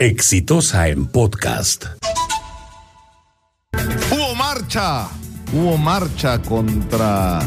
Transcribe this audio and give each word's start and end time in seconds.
Exitosa 0.00 0.88
en 0.88 1.04
podcast. 1.04 1.84
Hubo 4.10 4.34
marcha, 4.34 5.06
hubo 5.52 5.76
marcha 5.76 6.40
contra 6.40 7.40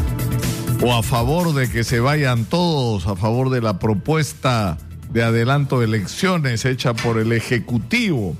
o 0.80 0.94
a 0.94 1.02
favor 1.02 1.52
de 1.52 1.68
que 1.68 1.82
se 1.82 1.98
vayan 1.98 2.44
todos, 2.44 3.08
a 3.08 3.16
favor 3.16 3.50
de 3.50 3.60
la 3.60 3.80
propuesta 3.80 4.78
de 5.10 5.24
adelanto 5.24 5.80
de 5.80 5.86
elecciones 5.86 6.64
hecha 6.64 6.94
por 6.94 7.18
el 7.18 7.32
Ejecutivo. 7.32 8.36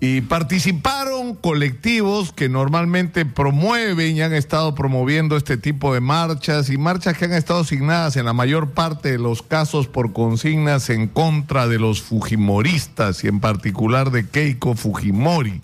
Y 0.00 0.22
participaron 0.22 1.15
colectivos 1.34 2.32
que 2.32 2.48
normalmente 2.48 3.26
promueven 3.26 4.16
y 4.16 4.22
han 4.22 4.32
estado 4.32 4.74
promoviendo 4.74 5.36
este 5.36 5.56
tipo 5.56 5.92
de 5.92 6.00
marchas 6.00 6.70
y 6.70 6.78
marchas 6.78 7.18
que 7.18 7.26
han 7.26 7.32
estado 7.32 7.60
asignadas 7.60 8.16
en 8.16 8.24
la 8.24 8.32
mayor 8.32 8.70
parte 8.70 9.10
de 9.10 9.18
los 9.18 9.42
casos 9.42 9.88
por 9.88 10.12
consignas 10.12 10.88
en 10.88 11.08
contra 11.08 11.66
de 11.66 11.78
los 11.78 12.00
Fujimoristas 12.00 13.24
y 13.24 13.28
en 13.28 13.40
particular 13.40 14.10
de 14.10 14.28
Keiko 14.28 14.74
Fujimori. 14.74 15.60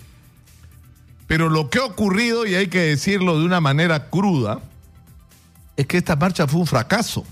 Pero 1.26 1.48
lo 1.48 1.70
que 1.70 1.78
ha 1.78 1.84
ocurrido, 1.84 2.46
y 2.46 2.54
hay 2.56 2.66
que 2.66 2.80
decirlo 2.80 3.38
de 3.38 3.46
una 3.46 3.60
manera 3.60 4.10
cruda, 4.10 4.60
es 5.76 5.86
que 5.86 5.96
esta 5.96 6.16
marcha 6.16 6.46
fue 6.46 6.60
un 6.60 6.66
fracaso. 6.66 7.24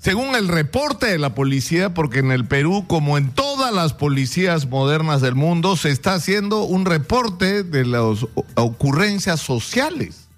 Según 0.00 0.34
el 0.34 0.48
reporte 0.48 1.06
de 1.08 1.18
la 1.18 1.34
policía, 1.34 1.92
porque 1.92 2.20
en 2.20 2.32
el 2.32 2.46
Perú, 2.46 2.86
como 2.86 3.18
en 3.18 3.30
todas 3.30 3.72
las 3.72 3.92
policías 3.92 4.66
modernas 4.66 5.20
del 5.20 5.34
mundo, 5.34 5.76
se 5.76 5.90
está 5.90 6.14
haciendo 6.14 6.62
un 6.62 6.86
reporte 6.86 7.62
de 7.62 7.84
las 7.84 8.26
ocurrencias 8.54 9.40
sociales. 9.40 10.28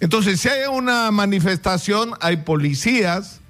Entonces, 0.00 0.40
si 0.40 0.50
hay 0.50 0.68
una 0.70 1.10
manifestación, 1.12 2.10
hay 2.20 2.38
policías 2.38 3.40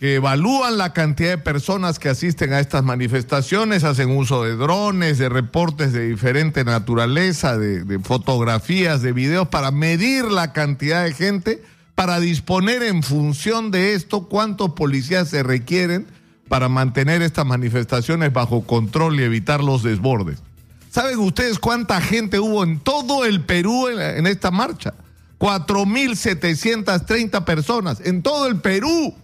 que 0.00 0.16
evalúan 0.16 0.76
la 0.76 0.92
cantidad 0.92 1.30
de 1.30 1.38
personas 1.38 2.00
que 2.00 2.08
asisten 2.08 2.52
a 2.52 2.58
estas 2.58 2.82
manifestaciones, 2.82 3.84
hacen 3.84 4.10
uso 4.10 4.42
de 4.42 4.56
drones, 4.56 5.18
de 5.18 5.28
reportes 5.28 5.92
de 5.92 6.08
diferente 6.08 6.64
naturaleza, 6.64 7.56
de, 7.56 7.98
fotografías, 8.00 9.02
de 9.02 9.12
videos, 9.12 9.46
para 9.48 9.70
medir 9.70 10.24
la 10.24 10.52
cantidad 10.52 11.04
de 11.04 11.14
gente 11.14 11.62
para 11.94 12.20
disponer 12.20 12.82
en 12.82 13.02
función 13.02 13.70
de 13.70 13.94
esto 13.94 14.28
cuántos 14.28 14.72
policías 14.72 15.28
se 15.28 15.42
requieren 15.42 16.06
para 16.48 16.68
mantener 16.68 17.22
estas 17.22 17.46
manifestaciones 17.46 18.32
bajo 18.32 18.66
control 18.66 19.20
y 19.20 19.22
evitar 19.22 19.62
los 19.62 19.82
desbordes. 19.82 20.42
¿Saben 20.90 21.18
ustedes 21.18 21.58
cuánta 21.58 22.00
gente 22.00 22.38
hubo 22.38 22.62
en 22.62 22.78
todo 22.78 23.24
el 23.24 23.40
Perú 23.40 23.88
en, 23.88 24.26
esta 24.26 24.50
marcha? 24.50 24.94
4.730 25.38 27.44
personas 27.44 28.00
en 28.04 28.22
todo 28.22 28.46
el 28.46 28.60
Perú. 28.60 29.14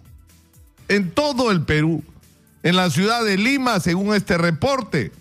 En 0.87 1.11
todo 1.11 1.51
el 1.51 1.61
Perú. 1.61 2.03
En 2.63 2.75
la 2.75 2.89
ciudad 2.89 3.23
de 3.23 3.37
Lima, 3.37 3.79
según 3.79 4.13
este 4.13 4.37
reporte, 4.37 5.11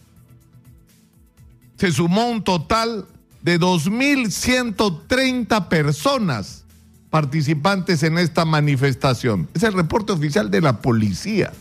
se 1.76 1.92
sumó 1.92 2.28
un 2.28 2.42
total 2.42 3.06
de 3.42 3.58
2.130 3.58 5.68
personas 5.68 6.64
participantes 7.10 8.04
en 8.04 8.18
esta 8.18 8.44
manifestación. 8.44 9.48
Es 9.52 9.64
el 9.64 9.74
reporte 9.74 10.12
oficial 10.12 10.50
de 10.50 10.60
la 10.60 10.80
policía. 10.80 11.52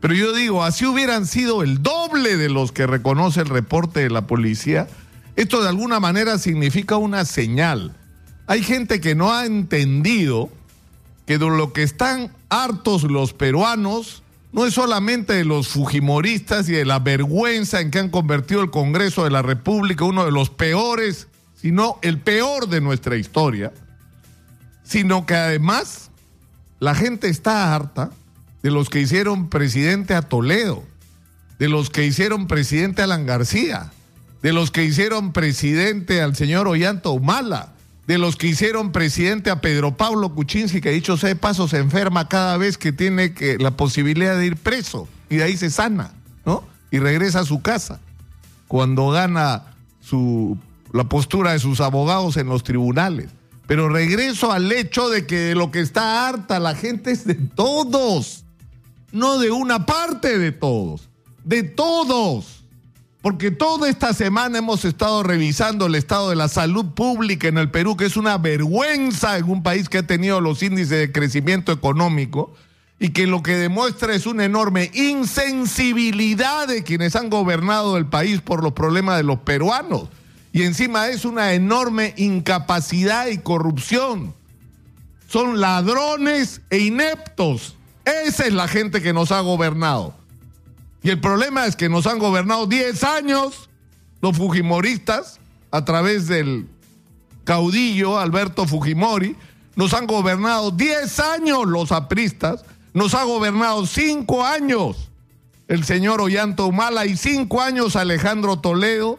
Pero 0.00 0.14
yo 0.14 0.32
digo, 0.32 0.64
así 0.64 0.86
hubieran 0.86 1.26
sido 1.26 1.62
el 1.62 1.82
doble 1.82 2.36
de 2.36 2.48
los 2.48 2.72
que 2.72 2.86
reconoce 2.86 3.40
el 3.40 3.48
reporte 3.48 4.00
de 4.00 4.10
la 4.10 4.26
policía. 4.26 4.88
Esto 5.36 5.62
de 5.62 5.68
alguna 5.68 6.00
manera 6.00 6.38
significa 6.38 6.96
una 6.96 7.24
señal. 7.24 7.94
Hay 8.46 8.62
gente 8.62 9.00
que 9.00 9.14
no 9.14 9.32
ha 9.32 9.46
entendido 9.46 10.50
que 11.26 11.38
de 11.38 11.46
lo 11.46 11.72
que 11.72 11.82
están 11.82 12.30
hartos 12.48 13.04
los 13.04 13.32
peruanos 13.32 14.22
no 14.52 14.66
es 14.66 14.74
solamente 14.74 15.32
de 15.32 15.44
los 15.44 15.68
fujimoristas 15.68 16.68
y 16.68 16.72
de 16.72 16.84
la 16.84 17.00
vergüenza 17.00 17.80
en 17.80 17.90
que 17.90 17.98
han 17.98 18.10
convertido 18.10 18.62
el 18.62 18.70
Congreso 18.70 19.24
de 19.24 19.30
la 19.30 19.42
República, 19.42 20.04
uno 20.04 20.24
de 20.24 20.30
los 20.30 20.50
peores, 20.50 21.28
sino 21.60 21.98
el 22.02 22.20
peor 22.20 22.68
de 22.68 22.80
nuestra 22.80 23.16
historia 23.16 23.72
sino 24.84 25.26
que 25.26 25.34
además 25.34 26.10
la 26.78 26.94
gente 26.94 27.28
está 27.28 27.74
harta 27.74 28.10
de 28.62 28.70
los 28.70 28.88
que 28.88 29.00
hicieron 29.00 29.48
presidente 29.48 30.14
a 30.14 30.22
Toledo, 30.22 30.84
de 31.58 31.68
los 31.68 31.90
que 31.90 32.06
hicieron 32.06 32.46
presidente 32.46 33.02
a 33.02 33.04
Alan 33.04 33.26
García, 33.26 33.92
de 34.42 34.52
los 34.52 34.70
que 34.70 34.84
hicieron 34.84 35.32
presidente 35.32 36.22
al 36.22 36.36
señor 36.36 36.68
Ollanta 36.68 37.08
Humala, 37.08 37.72
de 38.06 38.18
los 38.18 38.36
que 38.36 38.46
hicieron 38.46 38.92
presidente 38.92 39.50
a 39.50 39.60
Pedro 39.60 39.96
Pablo 39.96 40.34
Kuczynski, 40.34 40.80
que 40.80 40.90
dicho 40.90 41.16
sea 41.16 41.30
de 41.30 41.36
paso 41.36 41.68
se 41.68 41.78
enferma 41.78 42.28
cada 42.28 42.56
vez 42.56 42.76
que 42.76 42.92
tiene 42.92 43.32
que, 43.32 43.56
la 43.58 43.72
posibilidad 43.72 44.36
de 44.36 44.46
ir 44.46 44.56
preso 44.56 45.08
y 45.30 45.36
de 45.36 45.44
ahí 45.44 45.56
se 45.56 45.70
sana, 45.70 46.12
¿no? 46.44 46.64
Y 46.90 46.98
regresa 46.98 47.40
a 47.40 47.44
su 47.44 47.62
casa 47.62 48.00
cuando 48.68 49.08
gana 49.08 49.62
su, 50.00 50.58
la 50.92 51.04
postura 51.04 51.52
de 51.52 51.58
sus 51.58 51.80
abogados 51.80 52.36
en 52.36 52.48
los 52.48 52.62
tribunales. 52.62 53.30
Pero 53.66 53.88
regreso 53.88 54.52
al 54.52 54.70
hecho 54.72 55.08
de 55.08 55.26
que 55.26 55.36
de 55.36 55.54
lo 55.54 55.70
que 55.70 55.80
está 55.80 56.28
harta 56.28 56.58
la 56.58 56.74
gente 56.74 57.10
es 57.10 57.26
de 57.26 57.34
todos, 57.34 58.44
no 59.10 59.38
de 59.38 59.50
una 59.50 59.86
parte 59.86 60.38
de 60.38 60.52
todos, 60.52 61.08
de 61.44 61.62
todos. 61.62 62.64
Porque 63.22 63.50
toda 63.50 63.88
esta 63.88 64.12
semana 64.12 64.58
hemos 64.58 64.84
estado 64.84 65.22
revisando 65.22 65.86
el 65.86 65.94
estado 65.94 66.28
de 66.28 66.36
la 66.36 66.48
salud 66.48 66.92
pública 66.94 67.48
en 67.48 67.56
el 67.56 67.70
Perú, 67.70 67.96
que 67.96 68.04
es 68.04 68.18
una 68.18 68.36
vergüenza 68.36 69.38
en 69.38 69.48
un 69.48 69.62
país 69.62 69.88
que 69.88 69.98
ha 69.98 70.06
tenido 70.06 70.42
los 70.42 70.62
índices 70.62 70.90
de 70.90 71.10
crecimiento 71.10 71.72
económico 71.72 72.52
y 72.98 73.10
que 73.10 73.26
lo 73.26 73.42
que 73.42 73.56
demuestra 73.56 74.14
es 74.14 74.26
una 74.26 74.44
enorme 74.44 74.90
insensibilidad 74.92 76.68
de 76.68 76.82
quienes 76.82 77.16
han 77.16 77.30
gobernado 77.30 77.96
el 77.96 78.04
país 78.04 78.42
por 78.42 78.62
los 78.62 78.74
problemas 78.74 79.16
de 79.16 79.22
los 79.22 79.38
peruanos 79.38 80.10
y 80.54 80.62
encima 80.62 81.08
es 81.08 81.24
una 81.24 81.52
enorme 81.52 82.14
incapacidad 82.16 83.26
y 83.26 83.38
corrupción. 83.38 84.32
Son 85.28 85.60
ladrones 85.60 86.60
e 86.70 86.78
ineptos. 86.78 87.74
Esa 88.04 88.46
es 88.46 88.52
la 88.52 88.68
gente 88.68 89.02
que 89.02 89.12
nos 89.12 89.32
ha 89.32 89.40
gobernado. 89.40 90.14
Y 91.02 91.10
el 91.10 91.20
problema 91.20 91.66
es 91.66 91.74
que 91.74 91.88
nos 91.88 92.06
han 92.06 92.20
gobernado 92.20 92.68
10 92.68 93.02
años 93.02 93.68
los 94.22 94.36
Fujimoristas 94.36 95.40
a 95.72 95.84
través 95.84 96.28
del 96.28 96.68
caudillo 97.42 98.20
Alberto 98.20 98.64
Fujimori. 98.64 99.34
Nos 99.74 99.92
han 99.92 100.06
gobernado 100.06 100.70
10 100.70 101.18
años 101.18 101.66
los 101.66 101.90
apristas. 101.90 102.64
Nos 102.92 103.14
ha 103.14 103.24
gobernado 103.24 103.86
5 103.86 104.46
años 104.46 105.10
el 105.66 105.82
señor 105.82 106.20
Ollanto 106.20 106.68
Humala 106.68 107.06
y 107.06 107.16
5 107.16 107.60
años 107.60 107.96
Alejandro 107.96 108.60
Toledo 108.60 109.18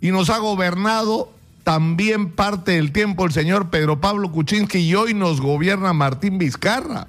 y 0.00 0.10
nos 0.10 0.30
ha 0.30 0.38
gobernado 0.38 1.32
también 1.62 2.32
parte 2.32 2.72
del 2.72 2.92
tiempo 2.92 3.26
el 3.26 3.32
señor 3.32 3.70
Pedro 3.70 4.00
Pablo 4.00 4.32
Kuczynski 4.32 4.78
y 4.78 4.94
hoy 4.94 5.14
nos 5.14 5.40
gobierna 5.40 5.92
Martín 5.92 6.38
Vizcarra. 6.38 7.08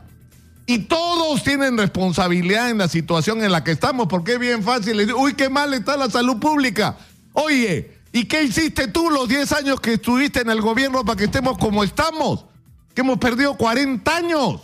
Y 0.65 0.79
todos 0.79 1.43
tienen 1.43 1.77
responsabilidad 1.77 2.69
en 2.69 2.77
la 2.77 2.87
situación 2.87 3.43
en 3.43 3.51
la 3.51 3.63
que 3.63 3.71
estamos, 3.71 4.07
porque 4.07 4.33
es 4.33 4.39
bien 4.39 4.63
fácil 4.63 4.97
decir, 4.97 5.13
uy, 5.15 5.33
qué 5.33 5.49
mal 5.49 5.73
está 5.73 5.97
la 5.97 6.09
salud 6.09 6.37
pública. 6.37 6.97
Oye, 7.33 7.97
¿y 8.11 8.25
qué 8.25 8.43
hiciste 8.43 8.87
tú 8.87 9.09
los 9.09 9.27
10 9.27 9.51
años 9.53 9.81
que 9.81 9.93
estuviste 9.93 10.41
en 10.41 10.49
el 10.49 10.61
gobierno 10.61 11.03
para 11.03 11.17
que 11.17 11.25
estemos 11.25 11.57
como 11.57 11.83
estamos? 11.83 12.45
Que 12.93 13.01
hemos 13.01 13.17
perdido 13.17 13.57
40 13.57 14.15
años. 14.15 14.61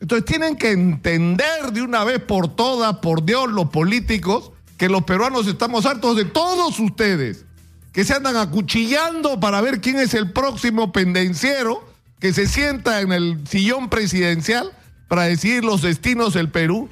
Entonces 0.00 0.24
tienen 0.24 0.56
que 0.56 0.72
entender 0.72 1.72
de 1.72 1.82
una 1.82 2.04
vez 2.04 2.20
por 2.20 2.48
todas, 2.48 2.96
por 2.96 3.24
Dios, 3.24 3.50
los 3.50 3.68
políticos, 3.70 4.50
que 4.84 4.90
los 4.90 5.04
peruanos 5.04 5.46
estamos 5.46 5.86
hartos 5.86 6.14
de 6.14 6.26
todos 6.26 6.78
ustedes, 6.78 7.46
que 7.90 8.04
se 8.04 8.12
andan 8.12 8.36
acuchillando 8.36 9.40
para 9.40 9.62
ver 9.62 9.80
quién 9.80 9.98
es 9.98 10.12
el 10.12 10.30
próximo 10.30 10.92
pendenciero 10.92 11.82
que 12.20 12.34
se 12.34 12.46
sienta 12.46 13.00
en 13.00 13.10
el 13.10 13.40
sillón 13.48 13.88
presidencial 13.88 14.72
para 15.08 15.22
decidir 15.22 15.64
los 15.64 15.80
destinos 15.80 16.34
del 16.34 16.50
Perú 16.50 16.90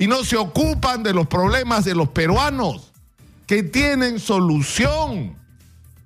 y 0.00 0.08
no 0.08 0.24
se 0.24 0.36
ocupan 0.36 1.04
de 1.04 1.14
los 1.14 1.28
problemas 1.28 1.84
de 1.84 1.94
los 1.94 2.08
peruanos, 2.08 2.90
que 3.46 3.62
tienen 3.62 4.18
solución, 4.18 5.36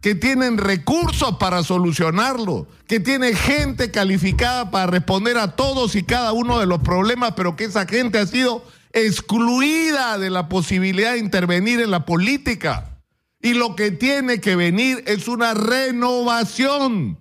que 0.03 0.15
tienen 0.15 0.59
recursos 0.59 1.39
para 1.39 1.63
solucionarlo, 1.63 2.67
que 2.87 3.01
tiene 3.01 3.35
gente 3.35 3.91
calificada 3.91 4.71
para 4.71 4.89
responder 4.89 5.39
a 5.39 5.57
todos 5.57 5.97
y 5.97 6.03
cada 6.03 6.33
uno 6.33 6.59
de 6.59 6.67
los 6.67 6.83
problemas, 6.83 7.33
pero 7.35 7.57
que 7.57 7.65
esa 7.65 7.87
gente 7.87 8.19
ha 8.19 8.27
sido 8.27 8.63
excluida 8.93 10.19
de 10.19 10.31
la 10.31 10.49
posibilidad 10.49 11.13
de 11.13 11.19
intervenir 11.19 11.81
en 11.81 11.91
la 11.91 12.05
política. 12.05 13.01
Y 13.41 13.55
lo 13.55 13.75
que 13.75 13.91
tiene 13.91 14.41
que 14.41 14.57
venir 14.57 15.03
es 15.07 15.29
una 15.29 15.55
renovación 15.55 17.19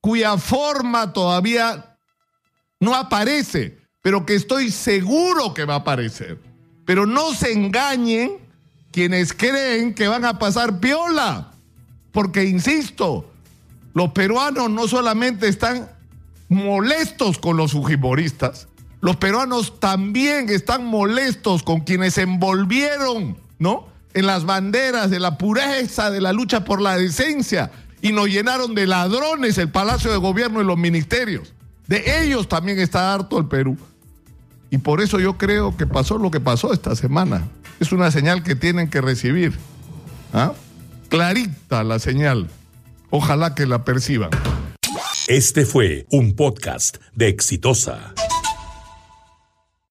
cuya 0.00 0.36
forma 0.36 1.12
todavía 1.12 1.96
no 2.80 2.94
aparece, 2.94 3.78
pero 4.02 4.26
que 4.26 4.34
estoy 4.34 4.70
seguro 4.70 5.54
que 5.54 5.64
va 5.64 5.74
a 5.74 5.78
aparecer. 5.78 6.40
Pero 6.84 7.06
no 7.06 7.32
se 7.32 7.52
engañen 7.52 8.38
quienes 8.90 9.32
creen 9.32 9.94
que 9.94 10.08
van 10.08 10.24
a 10.24 10.38
pasar 10.38 10.80
piola, 10.80 11.52
porque 12.10 12.44
insisto, 12.44 13.30
los 13.94 14.10
peruanos 14.10 14.68
no 14.68 14.88
solamente 14.88 15.48
están 15.48 15.88
molestos 16.48 17.38
con 17.38 17.56
los 17.56 17.72
fujimoristas, 17.72 18.68
Los 19.02 19.16
peruanos 19.16 19.80
también 19.80 20.48
están 20.48 20.86
molestos 20.86 21.64
con 21.64 21.80
quienes 21.80 22.14
se 22.14 22.22
envolvieron, 22.22 23.36
¿no? 23.58 23.88
En 24.14 24.26
las 24.26 24.44
banderas 24.44 25.10
de 25.10 25.18
la 25.18 25.38
pureza 25.38 26.12
de 26.12 26.20
la 26.20 26.32
lucha 26.32 26.64
por 26.64 26.80
la 26.80 26.96
decencia 26.96 27.72
y 28.00 28.12
nos 28.12 28.28
llenaron 28.28 28.76
de 28.76 28.86
ladrones 28.86 29.58
el 29.58 29.70
Palacio 29.70 30.12
de 30.12 30.18
Gobierno 30.18 30.62
y 30.62 30.64
los 30.64 30.78
ministerios. 30.78 31.52
De 31.88 32.22
ellos 32.22 32.48
también 32.48 32.78
está 32.78 33.12
harto 33.12 33.38
el 33.38 33.46
Perú. 33.46 33.76
Y 34.70 34.78
por 34.78 35.00
eso 35.00 35.18
yo 35.18 35.36
creo 35.36 35.76
que 35.76 35.88
pasó 35.88 36.16
lo 36.16 36.30
que 36.30 36.38
pasó 36.38 36.72
esta 36.72 36.94
semana. 36.94 37.48
Es 37.80 37.90
una 37.90 38.12
señal 38.12 38.44
que 38.44 38.54
tienen 38.54 38.88
que 38.88 39.00
recibir. 39.00 39.58
¿Ah? 40.32 40.52
Clarita 41.08 41.82
la 41.82 41.98
señal. 41.98 42.48
Ojalá 43.10 43.56
que 43.56 43.66
la 43.66 43.84
perciban. 43.84 44.30
Este 45.26 45.66
fue 45.66 46.06
un 46.12 46.36
podcast 46.36 46.98
de 47.16 47.28
Exitosa. 47.28 48.14